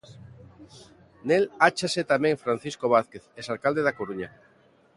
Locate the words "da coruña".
3.87-4.29